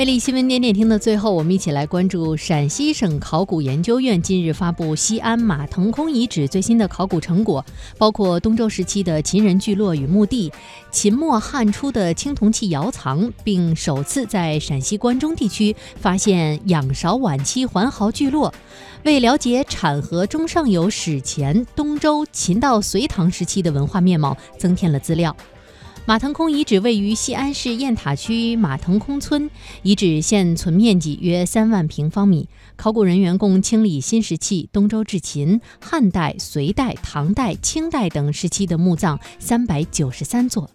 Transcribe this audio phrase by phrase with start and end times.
[0.00, 7.62] 魅力新闻点点听的最后，我们一起来关注陕西省考古研究院近日发布西安马腾空遗址最新的考古成果，
[7.98, 10.50] 包括东周时期的秦人聚落与墓地、
[10.90, 18.54] 秦末汉初的青铜器窑藏，并首次在陕西关中地区发现仰韶晚期环壕聚落，
[19.04, 25.36] 为了解产河中上游史前东周、秦到隋唐时期的文化面貌增添了资料。
[26.10, 29.48] 马腾空遗址位于西安市雁塔区马腾空村，
[29.84, 32.48] 遗址现存面积约三万平方米。
[32.74, 40.68] 考古人员共清理新石器东周至秦、汉代、隋代、唐代、清代等时期的墓葬三百九十三座。